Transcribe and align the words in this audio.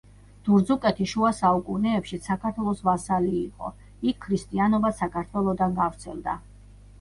დურძუკეთი 0.45 1.05
შუა 1.11 1.27
საუკუნეებშიც 1.39 2.29
საქართველოს 2.29 2.81
ვასალი 2.87 3.29
იყო, 3.41 3.69
იქ 4.13 4.19
ქრისტიანობაც 4.25 5.05
საქართველოდან 5.05 5.79
გავრცელდა. 5.83 6.37